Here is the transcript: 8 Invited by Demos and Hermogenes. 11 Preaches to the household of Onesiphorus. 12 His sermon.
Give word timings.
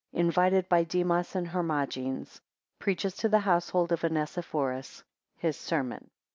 8 0.15 0.19
Invited 0.19 0.67
by 0.67 0.83
Demos 0.83 1.35
and 1.35 1.47
Hermogenes. 1.49 2.37
11 2.39 2.43
Preaches 2.79 3.15
to 3.17 3.29
the 3.29 3.37
household 3.41 3.91
of 3.91 4.01
Onesiphorus. 4.03 5.03
12 5.37 5.41
His 5.53 5.57
sermon. 5.57 6.09